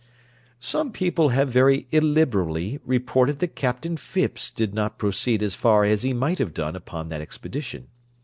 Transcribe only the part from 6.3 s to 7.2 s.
have done upon